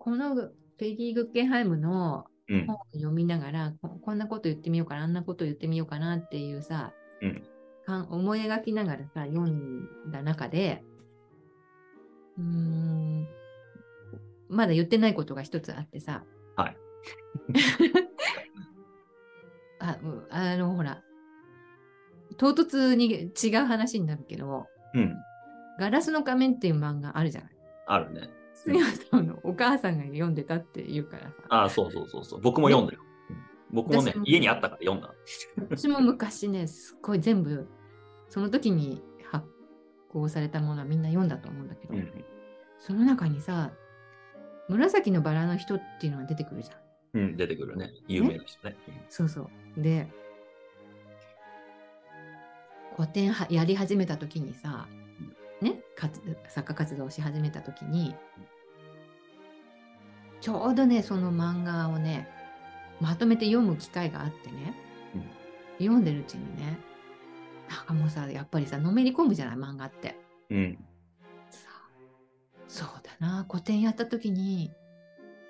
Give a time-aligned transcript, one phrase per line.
[0.00, 6.92] このペギー・グッケンハイムのうん本を読みながらこ、こんなこと言ってみようかな、あんなこと言ってみようかなっていうさ、
[7.22, 7.42] うん
[8.08, 10.82] 思い描きながらさ、読んだ中で、
[12.38, 13.28] うーん、
[14.48, 16.24] まだ言ってないことが一つあってさ、
[16.56, 16.76] はい。
[19.80, 21.02] あうんあの、ほら、
[22.36, 25.16] 唐突に違う話になるけど、うん。
[25.78, 27.50] ガラスの仮面っていう漫画あるじゃない。
[27.86, 28.30] あるね。
[28.64, 31.34] 杉山さんのお母さんが読んでたって言うからさ。
[31.48, 32.40] ああ、そうそうそうそう。
[32.40, 33.00] 僕も読んだよ。
[33.02, 33.10] うん
[33.72, 35.14] 僕もね家にあったから読んだ。
[35.56, 37.68] 私も昔ね、すっごい全部、
[38.28, 39.00] その時に
[39.30, 39.46] 発
[40.08, 42.24] 行されたものはみんな読んだと思うんだけど、うん。
[42.78, 43.70] その中にさ、
[44.68, 47.22] 紫のバラの人っていうのが出てくるじゃん。
[47.22, 47.92] うん、出てくるね。
[48.08, 48.76] 有名な人ね。
[49.08, 49.80] そうそう。
[49.80, 50.08] で、
[52.96, 54.88] 古典はやり始めた時にさ、
[55.60, 58.14] ね、活作家活動をし始めた時に、
[60.40, 62.28] ちょうどね、その漫画をね、
[63.00, 64.74] まとめて読む機会があってね、
[65.78, 66.78] 読んでるうちにね、
[67.68, 70.18] なんかもうさ、やっぱりさ、のめり込むじゃない、漫画って。
[70.50, 70.78] うん。
[72.68, 74.72] そうだな、古典やった時に、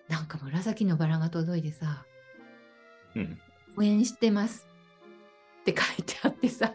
[0.08, 2.04] なんか紫のバラが届いてさ、
[3.14, 3.38] うん。
[3.76, 4.66] 応援してます
[5.60, 6.72] って書いてあってさ、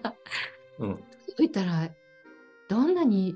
[0.80, 0.95] うん。
[1.28, 1.89] 届いたら、
[2.70, 3.36] どんなに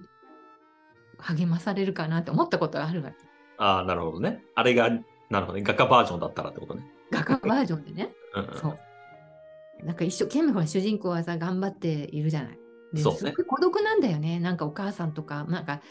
[1.18, 3.28] 励まされるかなって思ったことがあるわけ。
[3.60, 4.44] ああ、なるほどね。
[4.56, 4.90] あれが、
[5.30, 5.64] なるほどね。
[5.64, 6.90] 画家バージョンだったらってことね。
[7.12, 8.14] 画家バージョンでね。
[8.36, 8.58] うんうん。
[8.58, 9.86] そう。
[9.86, 12.60] なんか一生懸命ほら主人公はさ、頑張っているじゃない。
[12.92, 14.40] でそうね孤独なんだよね。
[14.40, 15.82] なんかお母さんとか、なんか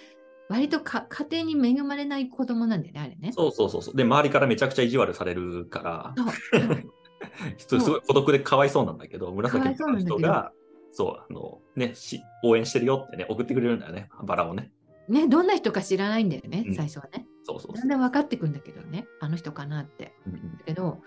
[0.49, 3.33] 割とか家庭に恵まれない子供なんだよね、あれね。
[3.33, 3.97] そうそうそうそう。
[3.97, 6.15] で、周りからめちゃくちゃ意地悪されるから、
[7.59, 10.53] すごい孤独でかわいそうなんだけど、紫の人が、
[10.91, 14.73] そう、あの、ねし、応援してるよってね、送ってくれるんだよね、バラをね。
[15.09, 17.27] ね、どんな人か知らないんだよね、うん最初はね。
[17.49, 20.13] そうそうそだんだん分かってくんだけどね、あの人かなって。
[20.27, 20.31] う。
[20.31, 21.01] うんだけど、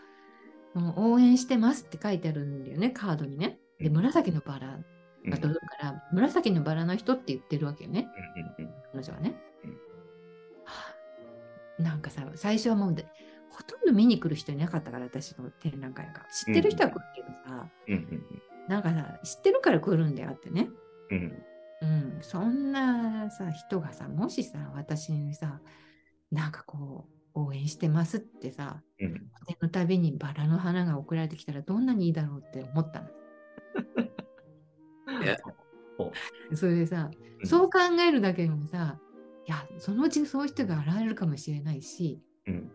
[0.73, 3.59] もう応援してますって書いてあるんだよね、カードにね。
[3.79, 4.79] で、うん紫のバラ
[5.23, 8.07] うんが届くから、紫のバラの人って言ってるわけよね、
[8.59, 9.35] うんうん彼女はね。
[9.63, 10.95] うんは
[11.79, 13.05] あなんかさ、最初はもうで、
[13.49, 16.25] ほとんど見に来る人いなかったから、私の展覧会が。
[16.31, 20.69] 知ってる人は来るけどさ、うんうんなんかさ、知ってるから来るんだよってね。
[21.09, 21.43] うん
[21.81, 25.59] うん、そんなさ、人がさ、もしさ、私にさ、
[26.31, 29.29] なんかこう、応援してますってさ、うん。
[29.61, 33.07] のたびにバラの花が送られてきたらどんなにいいだろうって思ったの。
[36.55, 37.09] それでさ、
[37.39, 37.47] うん。
[37.47, 38.99] そう考えるだけでもさ、
[39.47, 42.71] いや、そのうちそういう人が現れるかもしれないし、うん。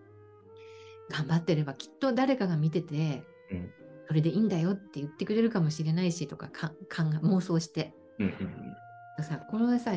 [1.09, 3.71] 頑張ってればきっと誰かが見てて、うん。
[4.09, 6.77] それでいいんだよって言ってくれるかもしれないしとかか考
[7.13, 9.93] え妄想して、うんうんさ、これさ、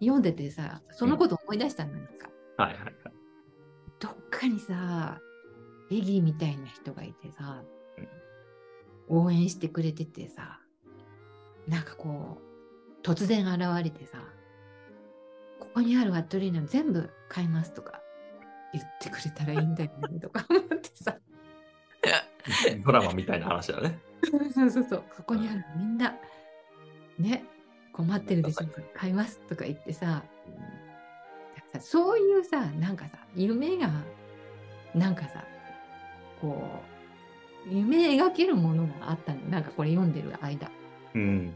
[0.00, 2.99] 読んでてさ、そのこと思い出したのなんか、はいはい
[4.40, 4.50] はい。
[4.50, 5.20] どっかにさ、
[5.90, 7.62] ベギーみたいな人がいてさ、
[9.08, 10.60] 応援してくれててさ、
[11.68, 14.18] なんかこう、突然現れてさ、
[15.58, 18.00] ここにあるアトリエの全部買いますとか
[18.72, 21.16] 言ってくれたらいいんだよねとか 思ってさ、
[22.84, 23.98] ドラマみたいな話だね。
[24.30, 26.16] そうそうそう、ここにあるみんな、
[27.18, 27.44] ね、
[27.92, 30.24] 困ってるでしょ、買いますとか言ってさ、
[31.72, 33.90] さそういうさなんかさ夢が
[34.94, 35.44] なんかさ
[36.40, 36.82] こ
[37.66, 39.40] う夢描けるものがあったの。
[39.48, 40.70] なんかこれ読んでる間。
[41.14, 41.52] うん。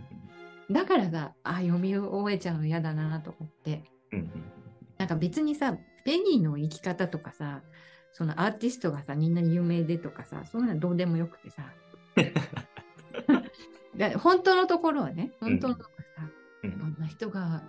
[0.70, 3.82] だからさあ読み終えちゃうの嫌だなと思って。
[4.12, 4.30] うん
[4.96, 7.62] なんか別にさペニーの生き方とかさ
[8.12, 11.64] そのアーティストがさみんな有名でとかさそういうのはどうでもよくてさ。
[13.96, 16.72] で本当のところはね本当のところはさ、うん。
[16.72, 17.62] こんな人が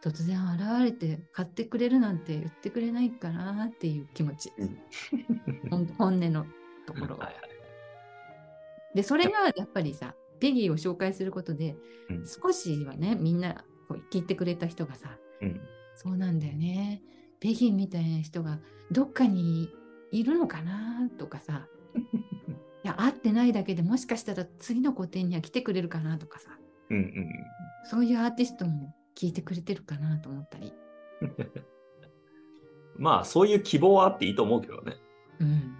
[0.00, 4.78] 突然現れて買ってくれるなんて言ってくれないかなっていう気持ち、うん。
[5.98, 6.46] 本音の
[6.86, 7.26] ところは。
[7.26, 7.44] はいはい。
[8.94, 11.76] でそれがやっぱりさペギーを紹介することで
[12.10, 12.26] うん。
[12.26, 15.60] 少しはねみんなこう聞いてくれた人がさうん。
[15.94, 17.02] そうなんだよね。
[17.40, 18.60] ペギーみたいな人が
[18.90, 19.72] どっかに
[20.12, 21.68] いるのかなとかさ
[22.84, 26.56] いや会ってないだけでもしかしたら次の個展には来てくれるかなとかさ。
[26.90, 27.30] うんうん。
[27.84, 30.72] そういうアーティストも聞いてくれてるかなと思ったり。
[32.96, 34.96] まあ、そういう希望はあっていいと思うけどね。
[35.40, 35.76] うん。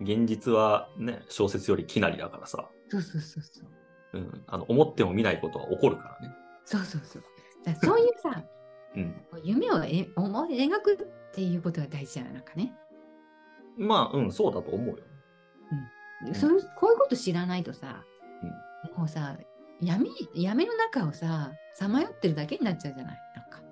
[0.00, 2.68] 現実はね、小説よりきなりだからさ。
[2.88, 4.18] そうそうそうそう。
[4.18, 4.44] うん。
[4.48, 6.34] あの、思っても見ないことは起こるからね。
[6.64, 7.22] そうそうそう。
[7.64, 8.44] だそういうさ、
[8.96, 9.14] うん。
[9.44, 12.74] 夢をえ思い描くっていうことが大事じゃないかね。
[13.76, 16.30] まあ、うん、そうだと思うよ。
[16.30, 18.04] んそういうこういうこと知らないとさ、
[18.96, 19.36] もうさ、
[19.80, 23.18] 闇闇の中をさ、さまよってるだけになっちゃうじゃない？
[23.36, 23.62] なんか。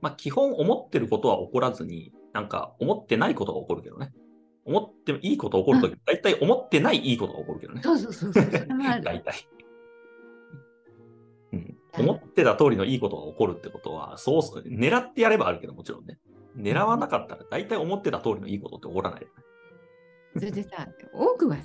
[0.00, 4.12] まあ、基本思ってることは起こらずに、なんか思ってないことが起こるけどね。
[4.64, 7.82] 思っていいこと起こるとき、大体思ってないいいことが起こるけどね。
[7.82, 8.44] そうそうそうそう。
[9.02, 9.48] 大体。
[11.52, 16.18] うん、思ってた通りのいいことが起こるってことは、そうそう、狙ってやればあるけど、もちろんね。
[16.56, 19.34] 狙わなかったら、大体思ってた通りのいいことって起こらないよね。
[20.36, 21.64] それでさ、多くはさ、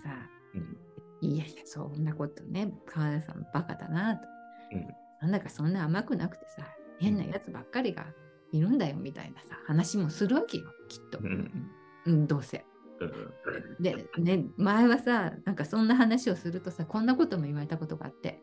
[0.56, 0.78] うん
[1.22, 4.28] いやいや、そんなことね、川田さんバカだなと。
[4.74, 4.88] うん
[5.22, 6.64] なんだかそんな甘くなくてさ、
[7.00, 8.06] 変なやつばっかりが
[8.52, 11.24] いるんだよみたいなさ、話もするわけよ、きっとう。
[11.24, 11.72] ん
[12.06, 12.66] うん、どうせ。
[13.00, 13.34] うん
[13.80, 18.42] で、ね、前はさ、なんかそんな話をするとさ、こんなことも言われたことがあって、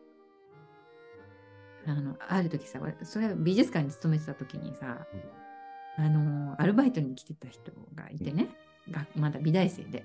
[1.87, 5.07] あの、ある時さ、俺それは美術館に勤めてた時にさ、
[5.97, 8.49] あの、アルバイトに来てた人がいてね、
[8.91, 10.03] がまだ美大生で、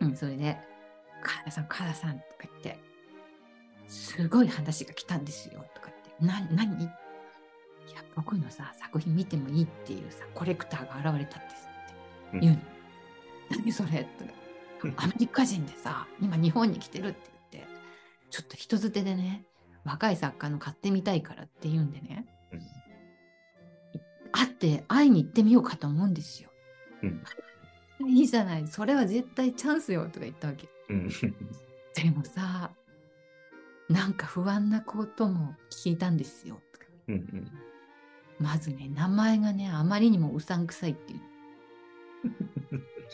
[0.00, 0.73] うん、それで、川
[1.44, 2.78] 田さん、川田さんとか言って、
[3.88, 5.90] すごい話が来たんですよ、とか
[6.20, 6.90] 言って、な、何いや、
[8.16, 11.68] 僕のさ、作品見てもいいっていうさ、コレクターが現れたんです
[12.28, 12.60] って言うの。
[13.50, 14.06] 何それ？
[14.18, 14.32] とか
[15.04, 17.68] アメリカ人でさ、今日本に来てるって言って、
[18.30, 19.44] ちょっと人づてでね、
[19.84, 22.26] 若い作家の買ってみたいからって言うんでね、
[24.32, 26.50] 会って会いに行ってみようかと思うんですよ。
[27.02, 27.24] うん。
[28.10, 30.68] いいじゃない、それは絶対チャンスよとか言ったわけ。
[30.88, 32.72] うんでもさ、
[33.88, 36.60] なんか不安なことも聞いたんですよ。
[37.08, 37.50] うんうん
[38.40, 41.16] まずね、名前がね、あまりにもうさんくさいってい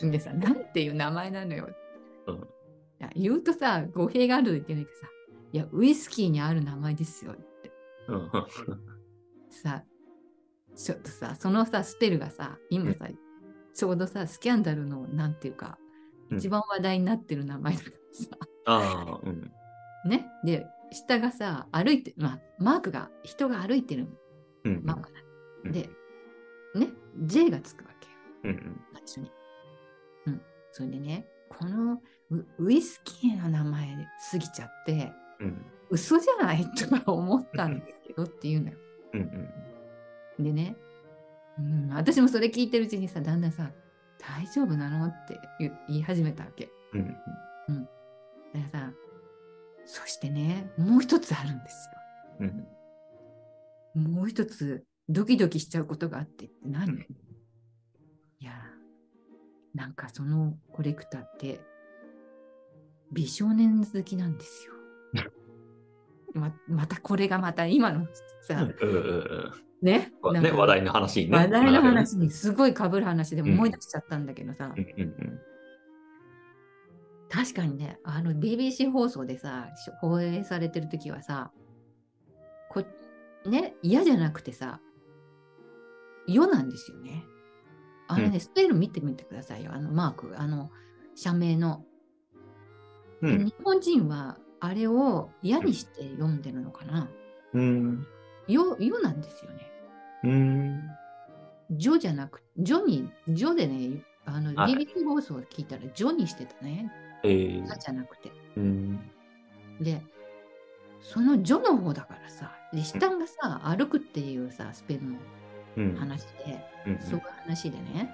[0.07, 0.11] う。
[0.11, 1.69] でさ、 なんていう名前なのよ。
[2.27, 5.07] うんいや言うとさ、語弊があるといけないけどさ、
[5.53, 7.71] いや、ウイスキーにある名前ですよって。
[8.07, 8.31] うん
[9.49, 9.83] さ、
[10.75, 13.07] ちょっとさ、そのさ、スペルがさ、今さ、
[13.73, 15.80] ちょうどさ、スキャンダルの、なんていうか、うん
[16.31, 18.27] 一番話題になってる名前だからさ、
[18.65, 19.51] ああ、うん。
[20.09, 20.27] ね？
[20.43, 24.07] で、下がさ、歩いて、まあ、マークが、人が歩いてる
[24.63, 24.81] うん。
[24.83, 25.19] マークだ。
[25.65, 25.89] うんで、
[26.75, 26.87] ね、
[27.23, 28.55] J がつくわけよ。
[28.55, 28.81] うんうん。
[28.93, 29.31] 最初に。
[30.27, 30.41] うん。
[30.71, 38.77] それでね、このウウイスキーの名前過ぎちゃって、うん嘘じゃないとか思ったんですけどっていうのよ。
[39.11, 39.19] うん
[40.39, 40.43] うん。
[40.45, 40.77] でね、
[41.59, 43.71] うん、私もそれ聞いてるうちにさ、だんだんさ、
[44.21, 45.07] 大丈夫なの？
[45.07, 46.69] って言言い始めたわけ。
[46.93, 47.07] うん
[48.53, 48.91] だからさ、
[49.85, 51.89] そしてね、もう一つあるんです
[52.39, 52.47] うん。
[52.47, 54.11] よ。
[54.11, 57.05] もう一つ、ドキドキしちゃうことがあってって何、い
[58.39, 58.51] や、
[59.73, 61.61] なんかそのコレクターって、
[63.11, 64.73] 美少年好きなんですよ。
[66.33, 68.07] ままたこれがまた今の
[68.41, 69.51] さ、うん
[69.81, 70.41] ねうん。
[70.41, 71.37] ね、話題の話にね。
[71.37, 74.73] 話題の話にすごい被る話で思い出しちゃったんだけどさ、
[77.29, 81.51] 確かにね、あの BBC 放送でさ、し放映されてる時はさ、
[82.69, 82.83] こ
[83.45, 84.79] ね、嫌じゃなくてさ、
[86.27, 87.23] 世なんですよね。
[88.07, 90.69] あれね、うんスペル見てみてくださいよ、あのマーク、あの
[91.15, 91.83] 社名の。
[93.21, 93.31] うん。
[93.31, 97.09] うん日本人はあれを嫌にして読んでるのかな？
[97.53, 98.07] うん。
[98.47, 99.71] 世世なんですよね。
[100.23, 100.81] うん。
[101.71, 106.91] ジョじゃなく、ジョに、ジョでね、あのはい BBC 放送を聞いたらジョにしてたね。
[107.23, 108.31] えーザじゃなくて。
[108.55, 108.99] うん。
[109.79, 110.01] で、
[111.01, 115.17] そのジョの方だからさ、で下がさ、歩くっていうさ、スペルの
[115.77, 115.95] うん。
[115.95, 118.11] 話で、うんそういう話でね、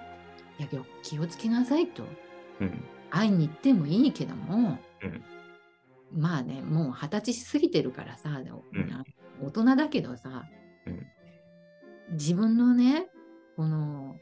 [0.58, 0.68] いや、
[1.02, 2.04] 気をつけなさいと。
[2.60, 2.82] うん。
[3.10, 5.22] 会いに行ってもいいけども、うん
[6.12, 9.04] まあね、もう二十歳過ぎてるからさ、うん
[9.40, 10.48] 大人だけどさ、
[10.86, 11.06] うん
[12.12, 13.06] 自分のね、
[13.56, 14.16] この、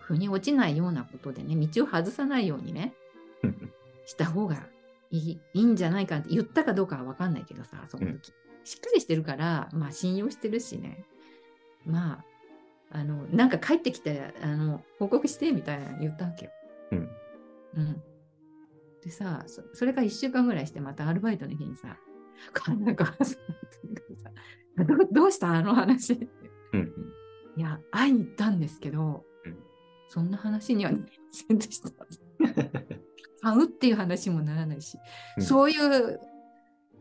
[0.00, 2.94] 腑に落ちないようなことでね、道を外さないようにね、
[3.42, 3.72] うん
[4.04, 4.66] した方が
[5.10, 8.32] いいいいんじゃないかって言ったかどうかは分かんないけどさ、その時。
[8.64, 11.04] しっかりしてるから、まあ信用してるしね。
[11.84, 12.24] ま
[12.92, 16.50] あ、あの、なんか帰ってきて、あの、報告してみたいなの言ったわけよ。
[16.92, 17.10] うん。
[17.76, 18.02] うん。
[19.02, 21.98] でさ、そそれから1週間ぐらいして、またアルバイトの日にさ、
[22.78, 23.36] なんかさ
[24.86, 26.14] どどうしたあの話。
[26.14, 26.28] い
[26.72, 26.92] うん。
[27.56, 29.56] や、会いに行ったんですけど、うん
[30.08, 31.88] そんな話にはなりませんでした。
[33.40, 34.98] 買うっていう話もならないし、
[35.38, 36.20] うんそういう、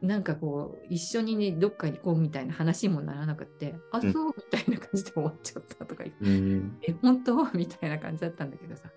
[0.01, 6.77] なんかこう、一緒にね、どっかに行こうみたいな話もならなくって、あ、うんそうみたいな感じで終わっちゃったとか言って、うん。
[6.83, 7.51] え、本当？
[7.51, 8.91] みたいな感じだったんだけどさ、い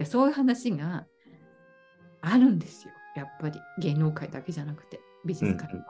[0.00, 1.06] や、そういう話が
[2.20, 2.92] あるんですよ。
[3.14, 5.82] やっぱり芸能界だけじゃなくて、美術界も。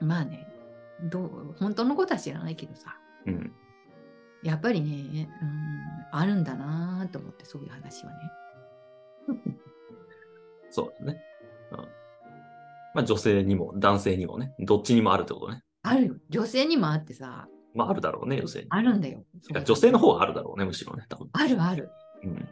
[0.00, 0.46] まあね、
[1.04, 2.96] どう、本当のことは知らないけどさ、
[3.26, 3.52] うん。
[4.42, 8.18] やっぱりね、うん、あるんだなと思って、そういう話はね。
[10.70, 11.22] そうだね。
[11.72, 11.78] うん。
[12.94, 15.64] まあ女性にも男性にもね、どっちにもあるってことね。
[15.82, 16.14] あるよ。
[16.28, 18.66] 女性にもあってさ、まあ、あるだろうね、女性に。
[18.70, 19.24] あるんだよ。
[19.64, 21.28] 女性の方があるだろうね、むしろね、多分。
[21.32, 21.90] あるある。
[22.24, 22.48] うん。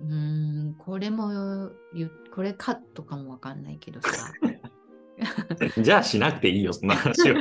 [0.00, 1.70] うーん、これも
[2.32, 4.32] これカットかもわかんないけどさ。
[5.80, 7.36] じゃあしなくていいよ、そんな話を。
[7.38, 7.40] い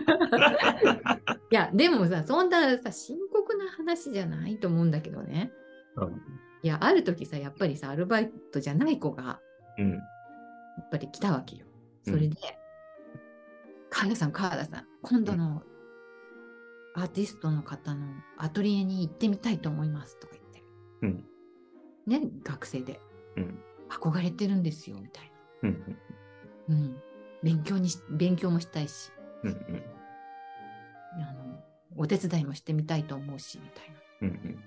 [1.50, 5.52] や、でもさ、そんなさ、深刻な話じゃないと思うんだけどね。
[5.96, 6.22] うん
[6.64, 9.42] いや、ある時さ、やっぱりさ、アルバイトじゃない子が、
[9.78, 9.92] うん。
[9.92, 11.66] やっぱり来たわけよ。
[12.04, 12.38] それで、
[13.90, 15.62] 川田さん、川田さん、今度の
[16.96, 18.08] アーティストの方の
[18.38, 20.64] アトリエに行ってみたいと思いますとか言って。
[21.02, 21.26] うん。
[22.08, 23.00] ね、学生で。
[23.38, 23.60] うん。
[23.90, 25.32] 憧れてるんですよ、みたい
[25.64, 25.72] うん。
[25.72, 25.96] な。
[26.70, 26.98] うん。
[27.44, 29.12] 勉強にし、勉強もしたいし、
[29.44, 29.52] うん。
[29.52, 29.84] うん。
[31.22, 31.60] あの、
[31.96, 33.96] お手伝いもしてみたいと思うし、みたいな。
[34.22, 34.64] うん。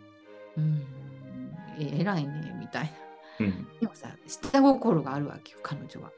[0.56, 0.86] うん、
[1.78, 2.84] え偉いね、みたい
[3.38, 3.46] な。
[3.46, 3.68] うん。
[3.80, 6.10] でもさ、下心があるわけよ、彼女は。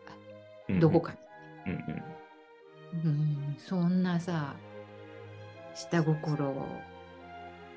[0.69, 0.81] うん。
[0.81, 1.19] どこかに。
[1.67, 1.73] うん。
[1.73, 3.11] うん。
[3.11, 4.55] うん、そんなさ、
[5.75, 6.55] 下心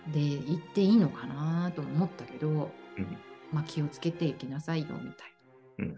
[0.08, 3.18] で言っていいのかなとも思ったけど、うん
[3.52, 5.34] まあ気をつけていきなさいよ、みたい
[5.78, 5.86] な。
[5.86, 5.98] うん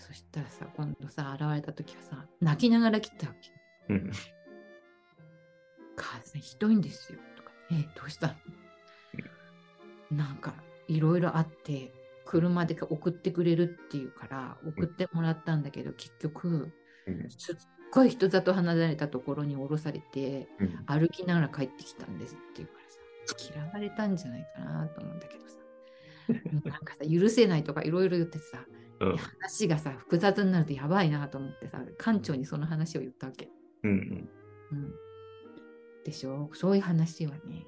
[0.00, 3.34] そしたらさ、今度さ、現れた時はさ、泣きながら来たわ
[3.88, 3.92] け。
[3.92, 4.12] うん。
[5.96, 7.18] 母さん、ひどいんですよ。
[7.36, 8.36] とか、え、どうした
[10.12, 10.16] の？
[10.16, 10.54] なんか、
[10.86, 11.92] いろいろあって、
[12.24, 16.72] 車で送ってくれるっていうから、送ってもらったんだけど、結局、
[17.08, 17.28] うん。
[17.28, 17.56] すっ
[17.92, 20.84] ごい人里離れたところに降ろされて、うん。
[20.86, 22.97] 歩きながら帰ってきたんですっていうからさ、
[23.36, 25.56] 嫌われたんじゃないかなと思うんだけどさ、
[26.64, 28.64] なんかさ、許せないとかいろいろ言ってさ、
[29.00, 29.16] うん。
[29.16, 33.48] 話がさ、複雑になるとやばいなと思ってさ、館長にその話を言ったわけ。
[33.84, 34.28] うん。
[34.72, 34.92] うん。
[36.04, 36.50] でしょ？
[36.52, 37.66] そういう話はね、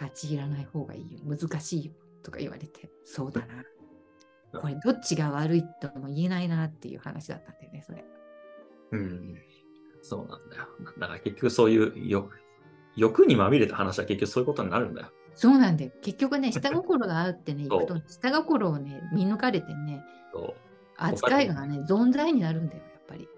[0.00, 1.20] 立ち入らない方がいいよ。
[1.24, 1.92] 難しいよ。
[2.22, 3.64] とか言われて、そうだな。
[4.60, 8.04] これどっちが悪いとも言えないなっていう話だったんだよね、それ。
[8.92, 9.34] うん。
[10.00, 10.68] そうなんだよ。
[10.98, 12.34] だから結局そういう欲
[12.98, 15.08] 欲にまみれた話は結局そういうことになるんだよ。
[15.34, 15.92] そうなんだよ。
[16.02, 20.04] 結局ね、 下心があってね、行くと、下心をね、見抜かれてね、
[20.96, 23.28] 扱いがね、存在になるんだよ、やっぱり。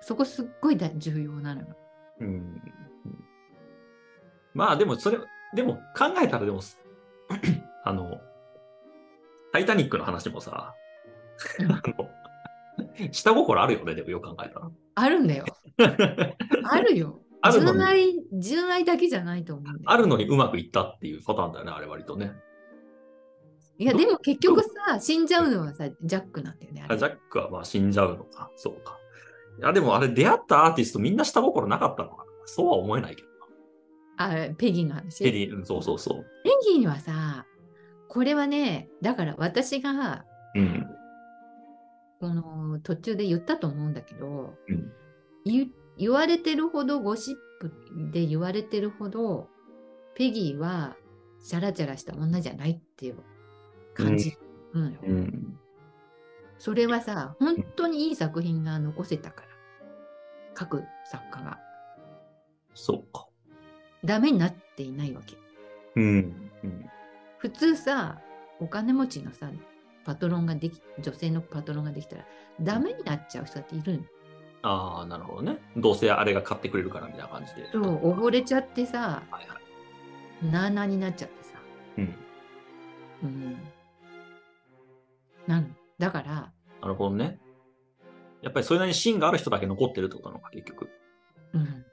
[0.00, 1.76] そこすっごいだ重要なのよ。
[2.20, 2.26] うん。
[2.26, 2.62] うん
[4.54, 5.18] まあでもそれ、
[5.54, 6.60] でも考えたらでも、
[7.84, 8.18] あの、
[9.52, 10.74] タイタニックの話もさ、
[13.12, 15.44] 下心あるよね、でもよく考えたあるんだよ。
[15.76, 15.94] ら。
[16.64, 17.20] あるよ。
[17.40, 19.74] あるのに、純愛、純愛だけじゃないと思う。
[19.84, 22.32] あるのにうまくいったっていうパターンだよね、あれ割とね。
[23.78, 26.84] いや、でも結局さ、死んじゃうのはさ、ジャックなんだよね。
[26.88, 28.98] あジャックはまあ死んじゃうのか、そうか。
[29.60, 34.48] いや、でもあれ出会ったアーティストみんな下心なかったのかなそうは思えないけどな。
[34.48, 35.22] あ、ペギーの話？
[35.22, 36.24] ペリー、うんそうそうそう。
[36.42, 37.46] ペギーにはさ、
[38.08, 40.24] これはね、だから私が、
[40.56, 40.86] うん。
[42.20, 44.92] この途中で言ったと思うんだけど、うん。
[45.44, 47.72] 言言われてるほど、ゴシップ
[48.12, 49.48] で言われてるほど、
[50.14, 50.96] ペギーは
[51.44, 53.16] チャラチャラした女じゃないっていう
[53.94, 54.36] 感じ。
[54.72, 55.58] うんようん。
[56.58, 59.48] それはさ、本当にいい作品が残せたから、
[60.54, 61.58] 各作家が。
[62.74, 63.26] そうか。
[64.04, 65.36] ダメになっていないわけ。
[65.96, 66.50] うん。
[66.64, 66.86] うん。
[67.38, 68.20] 普通さ、
[68.60, 69.50] お金持ちのさ、
[70.04, 72.26] パトロンができ、女性のパトロンができたら、
[72.60, 74.04] ダメになっちゃう人だっているの。
[74.62, 75.58] ああ、なるほどね。
[75.76, 77.68] どうせあれが買ってくれるからみたいな感じで。
[77.72, 79.56] そう、溺れちゃってさ、はいは
[80.42, 80.52] い。
[80.52, 81.58] なあなあになっちゃってさ。
[81.98, 82.14] うん。
[83.22, 83.56] うん。
[85.46, 87.38] なんだから、なるほどね。
[88.42, 90.88] やっぱりそれなりに芯がある人だけ残ってるってことなのか、結局。
[91.54, 91.84] うん、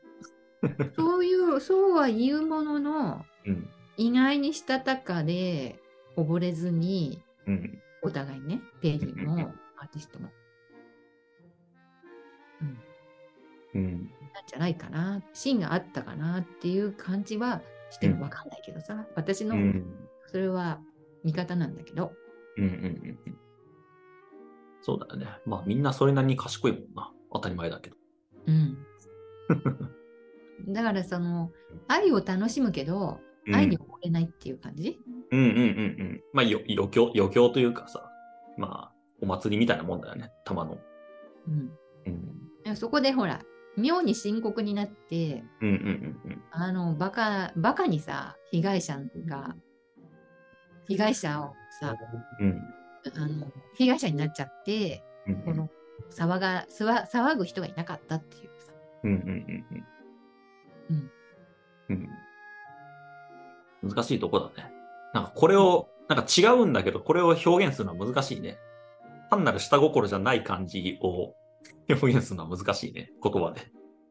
[0.96, 3.70] そういう、 そうは言うものの、うん。
[3.98, 5.80] 意外にしたたかで
[6.18, 7.82] 溺れずに、うん。
[8.04, 10.30] お互いね、ペギーもアーティストも。
[13.76, 13.82] うん。
[13.82, 13.92] うん。
[14.34, 19.86] なんじゃないかな、芯があったかなっていう感じはしてもわかんないけどさ、私のうん。
[20.28, 20.80] それは
[21.24, 22.12] 見方なんだけど、
[22.58, 22.64] うん。
[22.64, 22.72] うん。
[22.72, 23.20] うん。
[23.28, 23.38] うん
[24.86, 25.26] そうだよね。
[25.48, 27.12] まあみんなそれなりに賢いもんな。
[27.34, 27.96] 当たり前だけど。
[28.46, 28.78] うん。
[30.72, 31.52] だからその、
[31.88, 35.00] 愛を楽しむけど、うん愛に溺れないっていう感じ、
[35.32, 35.60] うんうんうんう
[36.04, 36.24] ん。
[36.34, 38.10] まあよ余興、余興というかさ、
[38.58, 40.32] まあお祭りみたいなもんだよね。
[40.46, 40.78] たまの。
[41.48, 41.72] うん
[42.66, 42.76] うん。
[42.76, 43.42] そこでほら、
[43.78, 45.78] 妙に深刻になって、うんうんう
[46.30, 46.44] んうん。
[46.52, 49.56] あの、バカ、バカにさ、被害者が、
[50.88, 51.96] 被害者をさ、
[52.40, 52.62] うん。
[53.16, 55.70] あの、被害者になっちゃって、うんこの、
[56.12, 58.72] 騒が、騒ぐ人がいなかったっていうさ。
[59.04, 59.66] うんうんうん
[60.90, 61.12] うん。
[61.90, 62.10] うん。
[63.90, 64.72] 難しいとこだね。
[65.14, 68.58] なんかこれを、なんか違うんだけど、これを表現するのは難しいね。
[69.30, 71.34] 単なる下心じゃない感じを
[71.90, 73.12] 表現するのは難しいね。
[73.22, 73.62] 言葉で。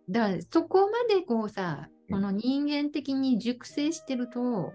[0.08, 4.72] だから、そこまでこうさ、この人間的に熟成してると、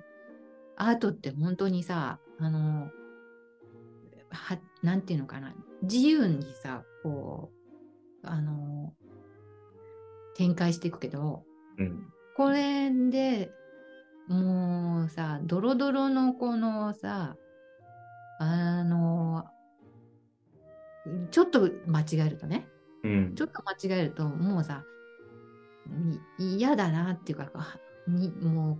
[0.75, 2.89] アートって本当にさ、あの、
[4.31, 7.51] はなんていうのかな、自由にさ、こ
[8.23, 8.93] う、あの、
[10.35, 11.43] 展開していくけど、
[11.77, 12.07] うん。
[12.35, 13.51] これで
[14.29, 17.35] もうさ、ドロドロのこのさ、
[18.39, 19.45] あの、
[21.31, 22.67] ちょっと間違えるとね、
[23.03, 23.35] うん。
[23.35, 24.83] ちょっと間違えると、もうさ、
[25.87, 26.19] に
[26.57, 27.51] 嫌だなっていうか、
[28.07, 28.79] にも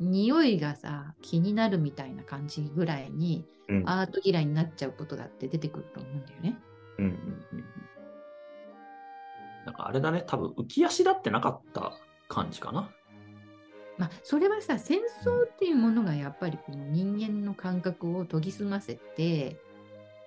[0.00, 3.88] う、匂いがさ、気になるみたいな感じぐらいに、うん。
[3.88, 6.58] アート嫌いになっちゃうことだって出てくると思うんだよね。
[6.98, 7.12] うんうん
[7.52, 7.64] うん。
[9.66, 11.92] なんかあれだね、多分浮き足立ってなかった
[12.28, 12.90] 感じかな。
[13.98, 19.60] まあ、それはさ、戦争っていうものがやっぱりこの人間の感覚を研ぎ澄ませて、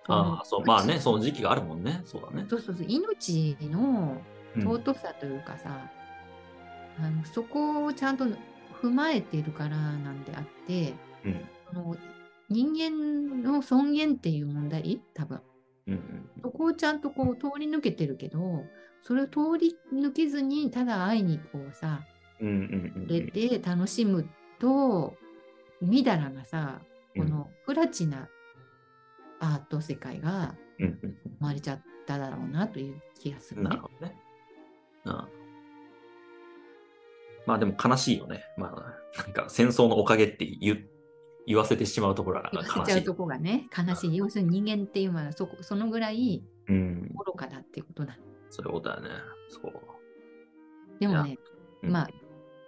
[0.08, 2.01] ああ、そう、まあね、その時期があるもんね。
[2.05, 2.46] そうだね。
[2.50, 4.22] そうそうそう、命の
[4.55, 4.63] うん。
[4.63, 5.89] 尊さというかさ、
[7.00, 8.25] あのそこをちゃんと
[8.81, 10.93] 踏まえているからなんであって、
[11.24, 11.46] うん。
[11.72, 11.96] あの
[12.50, 15.41] 人間の尊厳っていう問題、多分。
[15.88, 18.65] うんうんそこをちゃんとこう通り抜けてるけど、
[19.03, 22.01] それを通り抜けずに、ただ愛にこうさ、
[22.39, 22.53] うんうん
[22.96, 24.27] うん触れて楽しむ
[24.60, 25.15] と、
[25.81, 26.81] みだらなさ、
[27.15, 27.24] うん。
[27.24, 28.27] このプラチな
[29.41, 33.81] アート世界がうんうん生まれちゃっただろうなという気がするねうんなる。
[33.81, 34.15] ほどね。
[35.05, 35.27] うん
[37.48, 38.43] まあでも悲しいよね。
[38.55, 40.86] まあ、なんか戦争のおかげって言
[41.48, 42.79] 言わせてしまうところはなん言か悲しい。
[42.79, 44.15] わせちゃうとこがね、悲しい。
[44.15, 48.17] 要するに人間っていうのはそこそのぐらいうん、愚かだっていうことだ。
[48.50, 49.10] そういうことだよね。
[49.50, 49.71] そう。
[51.00, 51.38] でもね、
[51.83, 52.10] うんまあ、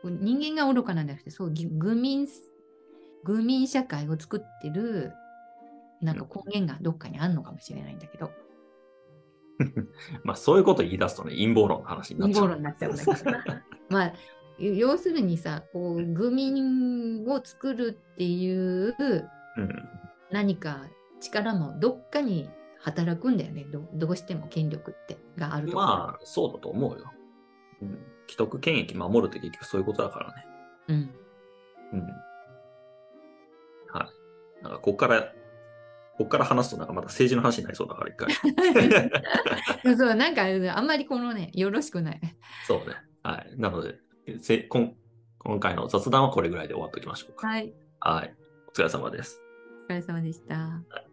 [0.03, 2.27] 人間が愚かなんじゃなくて、そう、ぎ愚民、
[3.23, 5.13] 愚民社会を作ってる、
[6.03, 8.31] なんか根源がどっかにあるのかもしれないんだけど、
[10.23, 12.47] まあそういうこと言い出すとね、陰謀論の話になっちゃう。
[12.47, 13.63] 陰謀論になっちゃうんだけどな。
[13.89, 14.13] まあ、
[14.59, 18.95] 要するにさ、こう、愚民を作るっていう
[19.57, 19.89] うん。
[20.31, 20.87] 何か
[21.19, 22.49] 力もどっかに
[22.79, 23.65] 働くんだよね。
[23.71, 27.11] どどうしても権力ってがあるとまあ、そうだと思うよ。
[27.81, 27.99] うん。
[28.27, 30.45] 既得権益守るって結局そういうことだからね。
[30.87, 31.13] うん。
[31.93, 32.07] うん。
[33.91, 34.09] は
[34.61, 34.63] い。
[34.63, 35.31] なんか、こっから、
[36.17, 38.33] こっから話すとなんかまた政治の話になりそうだから、一回。
[39.97, 42.21] そう、なんかあんまりこのね、よろしくない。
[42.67, 42.95] そうね。
[43.23, 43.59] はい。
[43.59, 43.99] なので、
[44.39, 44.93] せ今
[45.39, 47.47] 今回の雑談はこれぐらいで終わっておきましょうか。
[47.47, 47.73] はい。
[47.99, 48.35] はい。
[48.67, 49.41] お疲れ様です。
[49.87, 50.55] お疲れ様でした。
[50.55, 51.12] はい